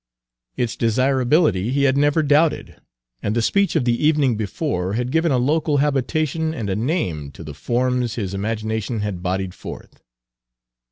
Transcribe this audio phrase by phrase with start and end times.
[0.57, 2.81] Its desirability he had never doubted,
[3.21, 7.29] and the speech of the evening before had given a local habitation and a name
[7.29, 10.01] to the forms his Page 207 imagination had bodied forth.